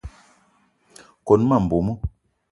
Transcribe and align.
Kone 1.25 1.43
ma 1.49 1.57
mbomo. 1.63 1.93